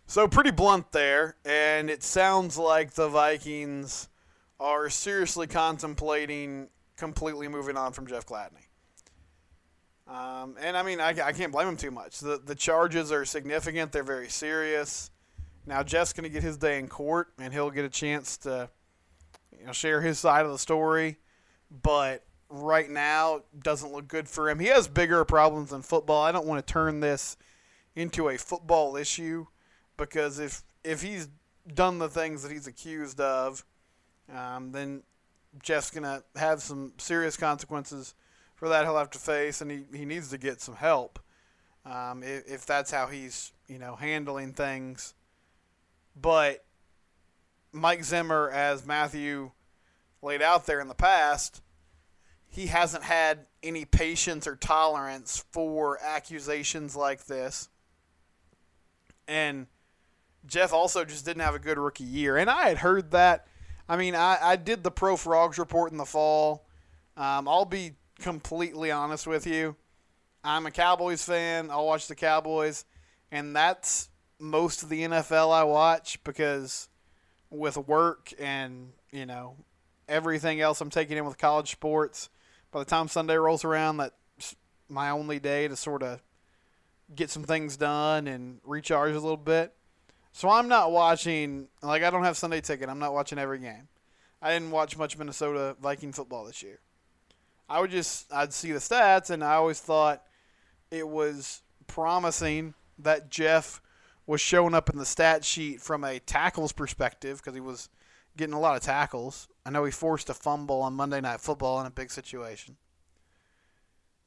So 0.08 0.28
pretty 0.28 0.50
blunt 0.50 0.92
there, 0.92 1.36
and 1.46 1.90
it 1.90 2.02
sounds 2.02 2.58
like 2.58 2.94
the 2.94 3.10
Vikings 3.10 4.10
are 4.60 4.90
seriously 4.90 5.46
contemplating 5.46 6.70
completely 6.98 7.48
moving 7.48 7.78
on 7.78 7.94
from 7.94 8.08
Jeff 8.08 8.26
Gladney. 8.26 8.68
Um, 10.08 10.56
and 10.60 10.76
I 10.76 10.84
mean, 10.84 11.00
I, 11.00 11.10
I 11.10 11.32
can't 11.32 11.52
blame 11.52 11.68
him 11.68 11.78
too 11.78 11.92
much. 11.92 12.20
The 12.20 12.42
the 12.44 12.56
charges 12.56 13.12
are 13.12 13.24
significant; 13.24 13.92
they're 13.92 14.04
very 14.04 14.30
serious. 14.30 15.12
Now 15.68 15.84
Jeff's 15.84 16.14
going 16.14 16.24
to 16.24 16.30
get 16.30 16.42
his 16.42 16.58
day 16.58 16.80
in 16.80 16.88
court, 16.88 17.28
and 17.38 17.54
he'll 17.54 17.70
get 17.70 17.86
a 17.86 17.90
chance 17.90 18.38
to, 18.38 18.70
you 19.58 19.68
know, 19.68 19.72
share 19.72 20.02
his 20.02 20.18
side 20.18 20.46
of 20.46 20.52
the 20.52 20.58
story. 20.58 21.18
But 21.70 22.26
right 22.50 22.90
now, 22.90 23.42
doesn't 23.62 23.92
look 23.92 24.08
good 24.08 24.28
for 24.28 24.50
him. 24.50 24.60
He 24.60 24.68
has 24.68 24.88
bigger 24.88 25.24
problems 25.26 25.70
than 25.70 25.82
football. 25.82 26.24
I 26.24 26.32
don't 26.32 26.46
want 26.46 26.66
to 26.66 26.74
turn 26.74 27.00
this 27.00 27.38
into 27.96 28.30
a 28.30 28.38
football 28.38 28.96
issue 28.96 29.46
because 29.98 30.40
if 30.40 30.64
if 30.84 31.02
he's 31.02 31.28
done 31.74 32.00
the 32.00 32.10
things 32.10 32.42
that 32.44 32.52
he's 32.52 32.68
accused 32.68 33.20
of, 33.20 33.66
um, 34.34 34.72
then 34.72 35.04
Jeff's 35.62 35.92
gonna 35.92 36.24
have 36.36 36.62
some 36.62 36.94
serious 36.98 37.36
consequences 37.36 38.16
for 38.56 38.70
that 38.70 38.84
he'll 38.84 38.98
have 38.98 39.10
to 39.12 39.20
face, 39.20 39.62
and 39.62 39.72
he, 39.72 39.84
he 39.94 40.06
needs 40.06 40.30
to 40.30 40.38
get 40.38 40.62
some 40.62 40.76
help 40.76 41.20
um, 41.86 42.24
if, 42.24 42.44
if 42.48 42.66
that's 42.66 42.92
how 42.92 43.08
he's 43.08 43.52
you 43.68 43.80
know 43.80 43.96
handling 43.96 44.54
things. 44.54 45.14
But 46.20 46.66
Mike 47.72 48.04
Zimmer, 48.04 48.50
as 48.50 48.86
Matthew 48.86 49.52
laid 50.22 50.42
out 50.42 50.66
there 50.66 50.82
in 50.82 50.88
the 50.88 50.96
past, 50.96 51.62
he 52.50 52.68
hasn't 52.68 53.04
had 53.04 53.46
any 53.62 53.86
patience 53.86 54.48
or 54.48 54.56
tolerance 54.56 55.46
for 55.52 56.00
accusations 56.02 56.96
like 56.96 57.26
this. 57.26 57.70
And 59.28 59.68
Jeff 60.46 60.74
also 60.74 61.06
just 61.06 61.26
didn't 61.26 61.44
have 61.44 61.56
a 61.56 61.60
good 61.60 61.78
rookie 61.78 62.04
year. 62.04 62.38
And 62.38 62.50
I 62.50 62.70
had 62.70 62.80
heard 62.80 63.12
that. 63.12 63.48
I 63.88 63.98
mean, 63.98 64.16
I, 64.16 64.38
I 64.42 64.56
did 64.56 64.84
the 64.84 64.92
Pro 64.92 65.16
Frogs 65.16 65.60
report 65.60 65.92
in 65.92 65.98
the 65.98 66.06
fall. 66.06 66.66
Um, 67.16 67.48
I'll 67.48 67.66
be 67.66 67.94
completely 68.20 68.92
honest 68.92 69.28
with 69.28 69.46
you. 69.46 69.76
I'm 70.44 70.66
a 70.66 70.72
Cowboys 70.72 71.24
fan. 71.24 71.70
I'll 71.70 71.86
watch 71.86 72.08
the 72.08 72.16
Cowboys. 72.16 72.86
And 73.32 73.56
that's 73.56 74.10
most 74.40 74.84
of 74.84 74.90
the 74.90 75.04
NFL 75.04 75.54
I 75.54 75.64
watch 75.64 76.24
because 76.24 76.88
with 77.50 77.78
work 77.78 78.34
and, 78.40 78.94
you 79.12 79.26
know, 79.26 79.56
everything 80.08 80.62
else 80.62 80.82
I'm 80.82 80.90
taking 80.90 81.18
in 81.18 81.26
with 81.26 81.38
college 81.38 81.72
sports, 81.72 82.30
by 82.72 82.80
the 82.80 82.86
time 82.86 83.08
Sunday 83.08 83.36
rolls 83.36 83.64
around, 83.66 83.98
that's 83.98 84.56
my 84.88 85.10
only 85.10 85.40
day 85.40 85.68
to 85.68 85.76
sort 85.76 86.04
of 86.04 86.22
get 87.16 87.30
some 87.30 87.44
things 87.44 87.78
done 87.78 88.28
and 88.28 88.60
recharge 88.64 89.12
a 89.12 89.20
little 89.20 89.38
bit. 89.38 89.74
So 90.32 90.50
I'm 90.50 90.68
not 90.68 90.92
watching. 90.92 91.68
Like 91.82 92.04
I 92.04 92.10
don't 92.10 92.24
have 92.24 92.38
Sunday 92.38 92.62
ticket. 92.62 92.90
I'm 92.90 93.00
not 93.00 93.14
watching 93.14 93.40
every 93.40 93.60
game. 93.60 93.88
I 94.42 94.54
didn't 94.54 94.72
watch 94.72 94.98
much 94.98 95.18
Minnesota 95.18 95.76
Viking 95.82 96.14
football 96.14 96.46
this 96.46 96.64
year. 96.64 96.80
I 97.68 97.82
would 97.82 97.92
just 97.92 98.32
I'd 98.32 98.54
see 98.54 98.72
the 98.72 98.80
stats, 98.80 99.30
and 99.30 99.44
I 99.44 99.56
always 99.56 99.80
thought 99.80 100.24
it 100.92 101.08
was 101.08 101.62
promising 101.88 102.74
that 103.00 103.30
Jeff 103.30 103.82
was 104.26 104.42
showing 104.42 104.76
up 104.76 104.90
in 104.90 104.98
the 104.98 105.06
stat 105.06 105.44
sheet 105.44 105.82
from 105.82 106.04
a 106.04 106.20
tackles 106.20 106.72
perspective 106.72 107.38
because 107.38 107.56
he 107.56 107.62
was 107.62 107.90
getting 108.40 108.56
a 108.56 108.60
lot 108.60 108.78
of 108.78 108.82
tackles. 108.82 109.50
I 109.66 109.70
know 109.70 109.84
he 109.84 109.92
forced 109.92 110.30
a 110.30 110.34
fumble 110.34 110.82
on 110.82 110.94
Monday 110.94 111.20
Night 111.20 111.42
Football 111.42 111.82
in 111.82 111.86
a 111.86 111.92
big 111.92 112.10
situation. 112.10 112.78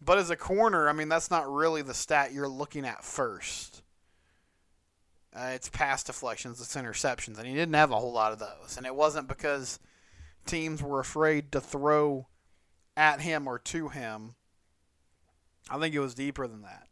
But 0.01 0.19
as 0.19 0.31
a 0.31 0.37
corner, 0.37 0.89
I 0.89 0.93
mean, 0.93 1.09
that's 1.09 1.31
not 1.31 1.51
really 1.51 1.81
the 1.81 1.95
stat 1.95 2.33
you're 2.33 2.47
looking 2.47 2.85
at 2.85 3.05
first. 3.05 3.83
Uh, 5.35 5.53
it's 5.55 5.71
pass 5.71 6.05
deflections, 6.05 6.61
it's 6.61 6.77
interceptions, 6.77 7.39
and 7.39 7.47
he 7.47 7.55
didn't 7.55 7.75
have 7.75 7.91
a 7.91 7.99
whole 7.99 8.13
lot 8.13 8.33
of 8.33 8.39
those. 8.39 8.77
And 8.77 8.85
it 8.85 8.95
wasn't 8.95 9.29
because 9.29 9.79
teams 10.45 10.83
were 10.83 11.01
afraid 11.01 11.51
to 11.53 11.61
throw 11.61 12.27
at 12.97 13.23
him 13.23 13.49
or 13.49 13.59
to 13.59 13.89
him. 13.89 14.35
I 15.71 15.79
think 15.79 15.95
it 15.95 16.01
was 16.01 16.15
deeper 16.15 16.47
than 16.47 16.63
that. 16.63 16.89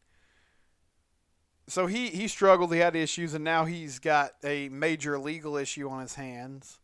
So 1.69 1.87
he, 1.87 2.09
he 2.09 2.29
struggled, 2.29 2.73
he 2.73 2.81
had 2.81 2.97
issues, 2.97 3.35
and 3.35 3.45
now 3.45 3.67
he's 3.67 3.99
got 3.99 4.33
a 4.43 4.71
major 4.71 5.19
legal 5.19 5.57
issue 5.57 5.89
on 5.91 6.01
his 6.01 6.15
hands. 6.15 6.79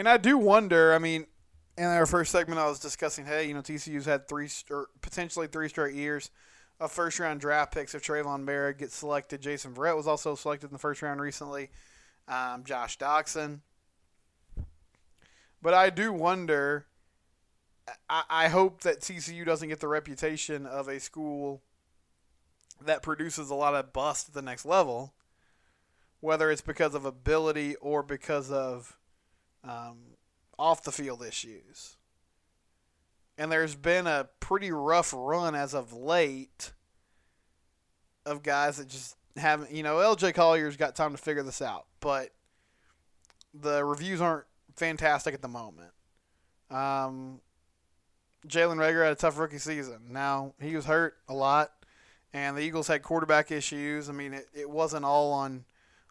And 0.00 0.08
I 0.08 0.16
do 0.16 0.38
wonder, 0.38 0.94
I 0.94 0.98
mean, 0.98 1.26
in 1.76 1.84
our 1.84 2.06
first 2.06 2.32
segment, 2.32 2.58
I 2.58 2.66
was 2.66 2.78
discussing, 2.78 3.26
hey, 3.26 3.46
you 3.46 3.52
know, 3.52 3.60
TCU's 3.60 4.06
had 4.06 4.26
three, 4.26 4.48
or 4.70 4.86
potentially 5.02 5.46
three 5.46 5.68
straight 5.68 5.94
years 5.94 6.30
of 6.80 6.90
first 6.90 7.18
round 7.18 7.42
draft 7.42 7.74
picks 7.74 7.94
if 7.94 8.02
Tre'von 8.02 8.46
Moehrig 8.46 8.78
gets 8.78 8.96
selected. 8.96 9.42
Jason 9.42 9.74
Verrett 9.74 9.98
was 9.98 10.06
also 10.06 10.34
selected 10.34 10.68
in 10.68 10.72
the 10.72 10.78
first 10.78 11.02
round 11.02 11.20
recently. 11.20 11.68
Um, 12.26 12.64
Josh 12.64 12.96
Doctson. 12.96 13.60
But 15.60 15.74
I 15.74 15.90
do 15.90 16.14
wonder. 16.14 16.86
I, 18.08 18.22
I 18.30 18.48
hope 18.48 18.80
that 18.80 19.02
TCU 19.02 19.44
doesn't 19.44 19.68
get 19.68 19.80
the 19.80 19.88
reputation 19.88 20.64
of 20.64 20.88
a 20.88 20.98
school 20.98 21.60
that 22.82 23.02
produces 23.02 23.50
a 23.50 23.54
lot 23.54 23.74
of 23.74 23.92
bust 23.92 24.30
at 24.30 24.34
the 24.34 24.40
next 24.40 24.64
level, 24.64 25.12
whether 26.20 26.50
it's 26.50 26.62
because 26.62 26.94
of 26.94 27.04
ability 27.04 27.76
or 27.82 28.02
because 28.02 28.50
of 28.50 28.96
um, 29.64 29.98
off 30.58 30.82
the 30.82 30.92
field 30.92 31.22
issues 31.22 31.96
and 33.40 33.50
there's 33.50 33.74
been 33.74 34.06
a 34.06 34.28
pretty 34.38 34.70
rough 34.70 35.14
run 35.16 35.54
as 35.54 35.72
of 35.72 35.94
late 35.94 36.72
of 38.26 38.42
guys 38.42 38.76
that 38.76 38.86
just 38.86 39.16
haven't. 39.34 39.70
You 39.70 39.82
know, 39.82 39.96
LJ 39.96 40.34
Collier's 40.34 40.76
got 40.76 40.94
time 40.94 41.12
to 41.12 41.16
figure 41.16 41.42
this 41.42 41.62
out, 41.62 41.86
but 42.00 42.32
the 43.54 43.82
reviews 43.82 44.20
aren't 44.20 44.44
fantastic 44.76 45.32
at 45.32 45.40
the 45.40 45.48
moment. 45.48 45.92
Um, 46.70 47.40
Jalen 48.46 48.76
Reagor 48.76 49.04
had 49.04 49.12
a 49.12 49.16
tough 49.16 49.38
rookie 49.38 49.56
season. 49.56 50.00
Now 50.10 50.52
he 50.60 50.76
was 50.76 50.84
hurt 50.84 51.16
a 51.26 51.32
lot, 51.32 51.72
and 52.34 52.58
the 52.58 52.60
Eagles 52.60 52.88
had 52.88 53.02
quarterback 53.02 53.50
issues. 53.50 54.10
I 54.10 54.12
mean, 54.12 54.34
it, 54.34 54.48
it 54.52 54.68
wasn't 54.68 55.06
all 55.06 55.32
on 55.32 55.64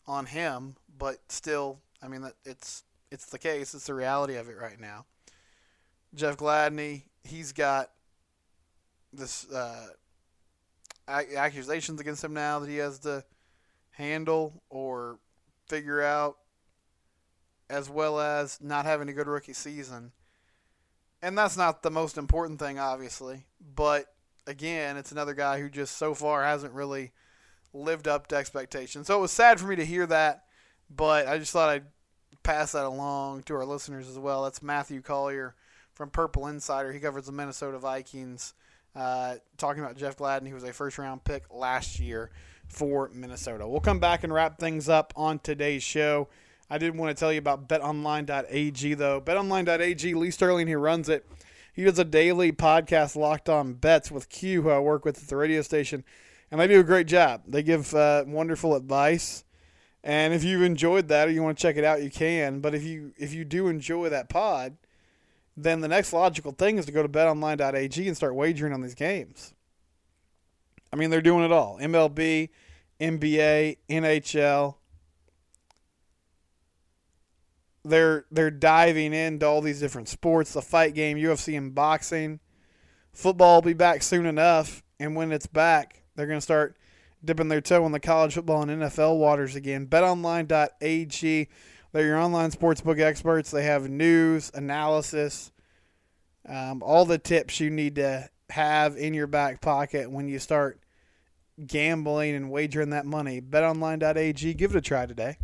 on 0.08 0.25
him, 0.25 0.77
but 0.98 1.20
still, 1.29 1.77
I 2.01 2.08
mean, 2.08 2.27
it's 2.44 2.86
it's 3.12 3.25
the 3.28 3.39
case. 3.39 3.74
It's 3.74 3.88
the 3.88 3.94
reality 3.94 4.36
of 4.36 4.50
it 4.50 4.58
right 4.58 4.80
now. 4.80 5.06
Jeff 6.16 6.38
Gladney, 6.38 7.04
he's 7.24 7.51
got 7.51 7.92
this 9.13 9.50
uh, 9.51 9.88
accusations 11.08 12.00
against 12.00 12.24
him 12.24 12.34
now 12.34 12.60
that 12.60 12.70
he 12.70 12.78
has 12.78 13.00
to 13.00 13.24
handle 13.92 14.62
or 14.70 15.20
figure 15.68 16.01
out, 16.01 16.38
as 17.70 17.89
well 17.89 18.20
as 18.20 18.60
not 18.62 18.86
having 18.86 19.10
a 19.10 19.13
good 19.13 19.28
rookie 19.28 19.54
season. 19.54 20.12
And 21.22 21.38
that's 21.38 21.58
not 21.58 21.84
the 21.84 21.92
most 21.92 22.18
important 22.18 22.60
thing, 22.60 22.80
obviously, 22.80 23.46
but 23.75 24.06
again, 24.48 24.98
it's 24.98 25.12
another 25.12 25.34
guy 25.34 25.60
who 25.60 25.70
just 25.70 25.98
so 25.98 26.13
far 26.13 26.44
hasn't 26.44 26.74
really 26.74 27.12
lived 27.74 28.08
up 28.08 28.28
to 28.28 28.36
expectations. 28.36 29.08
So 29.08 29.18
it 29.18 29.22
was 29.22 29.32
sad 29.32 29.60
for 29.60 29.68
me 29.68 29.75
to 29.75 29.86
hear 29.86 30.08
that, 30.08 30.46
but 30.89 31.28
I 31.28 31.38
just 31.38 31.51
thought 31.51 31.70
I'd 31.70 31.86
pass 32.44 32.72
that 32.74 32.86
along 32.86 33.44
to 33.44 33.56
our 33.56 33.66
listeners 33.66 34.10
as 34.10 34.18
well. 34.18 34.44
That's 34.44 34.62
Matthew 34.62 35.02
Coller 35.02 35.56
from 35.94 36.10
Purple 36.10 36.48
Insider. 36.48 36.92
He 36.92 37.00
covers 37.00 37.26
the 37.26 37.32
Minnesota 37.32 37.78
Vikings, 37.78 38.54
uh, 38.96 39.36
talking 39.58 39.84
about 39.84 39.98
Jeff 39.98 40.18
Gladney. 40.18 40.48
He 40.48 40.54
was 40.54 40.64
a 40.64 40.74
first 40.74 40.98
round 40.98 41.24
pick 41.24 41.44
last 41.54 42.00
year 42.00 42.32
for 42.68 43.10
Minnesota. 43.14 43.68
We'll 43.68 43.82
come 43.82 44.00
back 44.00 44.24
and 44.24 44.34
wrap 44.34 44.60
things 44.60 44.88
up 44.88 45.14
on 45.16 45.40
today's 45.40 45.84
show. 45.84 46.30
I 46.70 46.78
did 46.78 46.96
want 46.96 47.16
to 47.16 47.20
tell 47.20 47.34
you 47.34 47.40
about 47.40 47.68
betonline.ag, 47.68 48.94
though. 48.94 49.20
Betonline.ag, 49.20 50.14
Lee 50.14 50.32
Sterling, 50.32 50.68
he 50.68 50.76
runs 50.76 51.10
it, 51.10 51.26
he 51.74 51.84
does 51.84 51.98
a 51.98 52.06
daily 52.06 52.52
podcast, 52.52 53.16
Locked 53.16 53.50
On 53.50 53.74
Bets, 53.74 54.12
with 54.12 54.30
Q, 54.30 54.64
who 54.64 54.70
I 54.70 54.80
work 54.80 55.06
with 55.06 55.22
at 55.22 55.28
the 55.28 55.36
radio 55.36 55.62
station, 55.62 56.04
and 56.52 56.60
they 56.60 56.68
do 56.68 56.80
a 56.80 56.84
great 56.84 57.08
job. 57.08 57.44
They 57.48 57.64
give 57.64 57.94
uh, 57.96 58.26
wonderful 58.28 58.76
advice. 58.76 59.44
And 60.03 60.34
if 60.34 60.44
you've 60.44 60.62
enjoyed 60.62 61.10
that 61.10 61.27
or 61.27 61.32
you 61.32 61.44
want 61.44 61.58
to 61.58 61.62
check 61.62 61.75
it 61.75 61.84
out, 61.84 62.01
you 62.01 62.10
can. 62.10 62.62
But 62.62 62.74
if 62.74 62.84
you 62.84 63.13
if 63.18 63.34
you 63.34 63.44
do 63.44 63.68
enjoy 63.68 64.10
that 64.10 64.29
pod, 64.29 64.77
then 65.58 65.82
the 65.82 65.88
next 65.88 66.13
logical 66.13 66.51
thing 66.51 66.77
is 66.77 66.86
to 66.86 66.91
go 66.91 67.03
to 67.03 67.10
betonline.ag 67.10 68.08
and 68.08 68.15
start 68.15 68.36
wagering 68.36 68.74
on 68.74 68.82
these 68.82 68.96
games. 68.96 69.53
I 70.91 70.96
mean, 70.96 71.10
they're 71.10 71.22
doing 71.22 71.44
it 71.44 71.51
all 71.51 71.77
MLB, 71.79 72.50
NBA, 73.00 73.77
NHL. 73.89 74.75
They're 77.84 78.25
they're 78.32 78.51
diving 78.51 79.13
into 79.13 79.46
all 79.46 79.62
these 79.62 79.79
different 79.79 80.08
sports, 80.08 80.53
the 80.53 80.62
fight 80.62 80.94
game, 80.94 81.18
UFC 81.18 81.58
and 81.58 81.75
boxing. 81.75 82.39
Football 83.12 83.56
will 83.56 83.62
be 83.62 83.74
back 83.74 84.03
soon 84.03 84.25
enough, 84.25 84.84
and 85.00 85.15
when 85.15 85.32
it's 85.32 85.48
back, 85.48 86.03
they're 86.15 86.27
going 86.27 86.38
to 86.38 86.41
start 86.41 86.77
dipping 87.24 87.50
their 87.50 87.62
toe 87.62 87.86
in 87.86 87.92
the 87.92 88.00
college 88.00 88.34
football 88.34 88.62
and 88.62 88.82
NFL 88.82 89.18
waters 89.18 89.56
again. 89.56 89.88
BetOnline.ag, 89.88 91.50
they're 91.92 92.06
your 92.06 92.18
online 92.18 92.52
sportsbook 92.52 93.00
experts. 93.00 93.52
They 93.52 93.64
have 93.64 93.90
news, 93.90 94.52
analysis, 94.54 95.52
um, 96.48 96.82
all 96.84 97.06
the 97.06 97.18
tips 97.18 97.60
you 97.60 97.70
need 97.70 97.96
to 97.96 98.30
have 98.50 98.98
in 98.98 99.14
your 99.14 99.28
back 99.28 99.62
pocket 99.62 100.10
when 100.10 100.28
you 100.28 100.40
start 100.40 100.80
gambling 101.66 102.36
and 102.36 102.50
wagering 102.50 102.92
that 102.92 103.06
money. 103.06 103.42
BetOnline.ag, 103.42 104.54
give 104.54 104.72
it 104.72 104.78
a 104.78 104.82
try 104.82 105.06
today. 105.06 105.38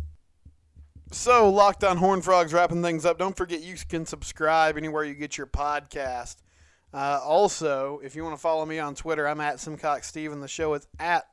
So, 1.12 1.48
Locked 1.50 1.84
on 1.84 1.98
Horn 1.98 2.20
Frogs 2.20 2.52
wrapping 2.52 2.82
things 2.82 3.04
up. 3.04 3.16
Don't 3.16 3.36
forget 3.36 3.62
you 3.62 3.76
can 3.88 4.06
subscribe 4.06 4.76
anywhere 4.76 5.04
you 5.04 5.14
get 5.14 5.38
your 5.38 5.46
podcast. 5.46 6.36
Uh, 6.92 7.20
also, 7.22 8.00
if 8.02 8.16
you 8.16 8.24
want 8.24 8.34
to 8.34 8.40
follow 8.40 8.66
me 8.66 8.78
on 8.78 8.94
Twitter, 8.94 9.28
I'm 9.28 9.40
at 9.40 9.60
Simcox 9.60 10.08
Steven. 10.08 10.40
The 10.40 10.48
show 10.48 10.74
is 10.74 10.88
at 10.98 11.26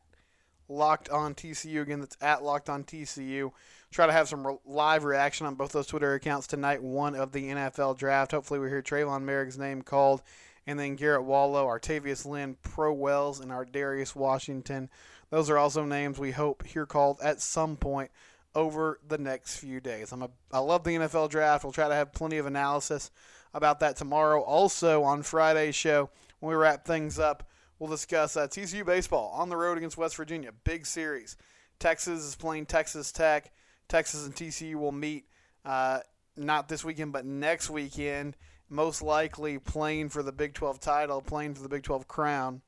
Locked 0.70 1.10
on 1.10 1.36
TCU. 1.36 1.82
Again, 1.82 2.00
that's 2.00 2.18
at 2.22 2.44
Locked 2.44 2.70
on 2.70 2.84
TCU. 2.84 3.52
Try 3.92 4.08
to 4.08 4.14
have 4.14 4.28
some 4.28 4.46
re- 4.46 4.58
live 4.66 5.04
reaction 5.04 5.46
on 5.46 5.56
both 5.56 5.72
those 5.72 5.88
Twitter 5.88 6.14
accounts 6.14 6.48
tonight. 6.48 6.82
One 6.82 7.16
of 7.16 7.32
the 7.32 7.50
NFL 7.50 7.98
draft. 7.98 8.32
Hopefully, 8.32 8.60
we 8.60 8.70
hear 8.70 8.82
Tre'von 8.82 9.24
Moehrig's 9.24 9.58
name 9.58 9.82
called, 9.82 10.22
and 10.66 10.80
then 10.80 10.96
Garrett 10.96 11.26
Wallow, 11.26 11.68
Artayvious 11.68 12.26
Lynn, 12.26 12.58
Pro 12.64 12.94
Wells, 12.94 13.40
and 13.40 13.52
Ar'Darius 13.52 14.16
Washington. 14.16 14.90
Those 15.30 15.50
are 15.50 15.58
also 15.58 15.84
names 15.84 16.20
we 16.20 16.32
hope 16.32 16.66
hear 16.66 16.86
called 16.86 17.20
at 17.22 17.42
some 17.42 17.76
point 17.76 18.12
over 18.56 19.00
the 19.08 19.18
next 19.18 19.58
few 19.58 19.80
days. 19.80 20.12
I'm 20.12 20.22
a, 20.22 20.30
I 20.52 20.60
love 20.60 20.84
the 20.84 20.92
NFL 20.92 21.30
draft. 21.30 21.64
We'll 21.64 21.74
try 21.74 21.88
to 21.88 21.96
have 21.96 22.14
plenty 22.14 22.38
of 22.38 22.46
analysis 22.46 23.12
about 23.54 23.80
that 23.80 23.96
tomorrow. 23.96 24.42
Also 24.42 25.04
on 25.04 25.24
Friday's 25.24 25.76
show, 25.76 26.10
when 26.40 26.52
we 26.52 26.56
wrap 26.56 26.86
things 26.86 27.20
up, 27.20 27.48
we'll 27.80 27.90
discuss 27.90 28.38
uh, 28.38 28.48
TCU 28.48 28.86
baseball 28.86 29.32
on 29.36 29.50
the 29.50 29.58
road 29.58 29.78
against 29.78 29.98
West 29.98 30.16
Virginia. 30.16 30.52
Big 30.64 30.86
series. 30.86 31.38
Texas 31.80 32.24
is 32.24 32.36
playing 32.36 32.66
Texas 32.66 33.12
Tech. 33.12 33.52
Texas 33.88 34.26
and 34.26 34.36
TCU 34.36 34.76
will 34.76 34.92
meet 34.92 35.26
uh, 35.66 36.00
not 36.36 36.68
this 36.68 36.84
weekend, 36.84 37.12
but 37.12 37.26
next 37.26 37.70
weekend. 37.70 38.36
Most 38.70 39.02
likely 39.02 39.60
playing 39.60 40.10
for 40.10 40.24
the 40.24 40.32
Big 40.32 40.54
12 40.54 40.80
title, 40.80 41.22
playing 41.22 41.54
for 41.54 41.62
the 41.62 41.70
Big 41.70 41.84
12 41.84 42.08
crown. 42.08 42.62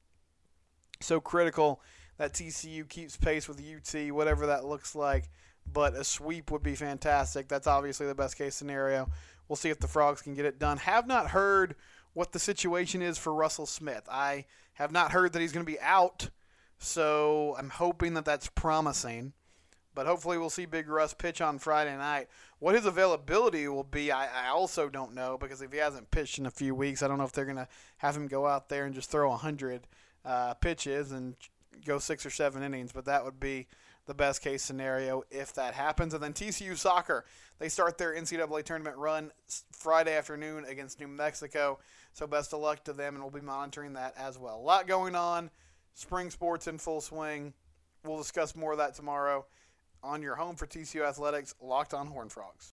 So 1.01 1.19
critical 1.19 1.81
that 2.17 2.33
TCU 2.33 2.87
keeps 2.87 3.17
pace 3.17 3.47
with 3.47 3.59
UT, 3.59 4.11
whatever 4.11 4.47
that 4.47 4.65
looks 4.65 4.95
like 4.95 5.29
but 5.71 5.95
a 5.95 6.03
sweep 6.03 6.51
would 6.51 6.63
be 6.63 6.75
fantastic. 6.75 7.47
That's 7.47 7.67
obviously 7.67 8.07
the 8.07 8.15
best 8.15 8.37
case 8.37 8.55
scenario. 8.55 9.09
We'll 9.47 9.55
see 9.55 9.69
if 9.69 9.79
the 9.79 9.87
Frogs 9.87 10.21
can 10.21 10.35
get 10.35 10.45
it 10.45 10.59
done. 10.59 10.77
Have 10.77 11.07
not 11.07 11.31
heard 11.31 11.75
what 12.13 12.31
the 12.31 12.39
situation 12.39 13.01
is 13.01 13.17
for 13.17 13.33
Russell 13.33 13.65
Smith. 13.65 14.07
I 14.09 14.45
have 14.75 14.91
not 14.91 15.11
heard 15.11 15.33
that 15.33 15.41
he's 15.41 15.51
going 15.51 15.65
to 15.65 15.71
be 15.71 15.79
out, 15.79 16.29
so 16.77 17.55
I'm 17.57 17.69
hoping 17.69 18.13
that 18.13 18.25
that's 18.25 18.47
promising. 18.47 19.33
But 19.93 20.07
hopefully, 20.07 20.37
we'll 20.37 20.49
see 20.49 20.65
Big 20.65 20.89
Russ 20.89 21.13
pitch 21.13 21.39
on 21.39 21.57
Friday 21.57 21.95
night. 21.97 22.27
What 22.59 22.75
his 22.75 22.85
availability 22.85 23.67
will 23.69 23.85
be, 23.85 24.11
I, 24.11 24.47
I 24.47 24.49
also 24.49 24.89
don't 24.89 25.15
know 25.15 25.37
because 25.37 25.61
if 25.61 25.71
he 25.71 25.77
hasn't 25.77 26.11
pitched 26.11 26.37
in 26.37 26.45
a 26.45 26.51
few 26.51 26.75
weeks, 26.75 27.01
I 27.01 27.07
don't 27.07 27.17
know 27.17 27.23
if 27.23 27.31
they're 27.31 27.45
going 27.45 27.55
to 27.55 27.67
have 27.97 28.15
him 28.15 28.27
go 28.27 28.45
out 28.45 28.67
there 28.67 28.85
and 28.85 28.93
just 28.93 29.09
throw 29.09 29.29
100 29.29 29.87
uh, 30.25 30.53
pitches 30.55 31.13
and 31.13 31.35
go 31.85 31.97
six 31.97 32.25
or 32.25 32.29
seven 32.29 32.61
innings. 32.61 32.91
But 32.91 33.05
that 33.05 33.23
would 33.23 33.39
be 33.39 33.67
the 34.05 34.13
best 34.13 34.41
case 34.41 34.63
scenario 34.63 35.23
if 35.31 35.53
that 35.53 35.73
happens. 35.73 36.13
And 36.13 36.21
then 36.21 36.33
TCU 36.33 36.77
soccer, 36.77 37.25
they 37.59 37.69
start 37.69 37.97
their 37.97 38.15
NCAA 38.15 38.63
tournament 38.63 38.97
run 38.97 39.31
Friday 39.71 40.15
afternoon 40.15 40.65
against 40.65 40.99
New 40.99 41.07
Mexico. 41.07 41.79
So 42.13 42.27
best 42.27 42.53
of 42.53 42.61
luck 42.61 42.83
to 42.85 42.93
them, 42.93 43.15
and 43.15 43.23
we'll 43.23 43.31
be 43.31 43.41
monitoring 43.41 43.93
that 43.93 44.13
as 44.17 44.37
well. 44.37 44.57
A 44.57 44.61
lot 44.61 44.87
going 44.87 45.15
on. 45.15 45.49
Spring 45.93 46.29
sports 46.29 46.67
in 46.67 46.77
full 46.77 47.01
swing. 47.01 47.53
We'll 48.03 48.17
discuss 48.17 48.55
more 48.55 48.73
of 48.73 48.77
that 48.77 48.95
tomorrow 48.95 49.45
on 50.03 50.21
your 50.21 50.35
home 50.35 50.55
for 50.55 50.67
TCU 50.67 51.07
Athletics, 51.07 51.55
Locked 51.61 51.93
on 51.93 52.07
Horn 52.07 52.29
Frogs. 52.29 52.73